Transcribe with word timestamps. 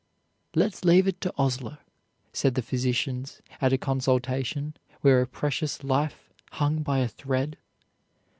"Let's 0.55 0.83
leave 0.83 1.07
it 1.07 1.21
to 1.21 1.33
Osler," 1.37 1.77
said 2.33 2.55
the 2.55 2.63
physicians 2.63 3.39
at 3.61 3.71
a 3.71 3.77
consultation 3.77 4.73
where 5.01 5.21
a 5.21 5.27
precious 5.27 5.83
life 5.83 6.33
hung 6.53 6.81
by 6.81 6.97
a 7.01 7.07
thread. 7.07 7.55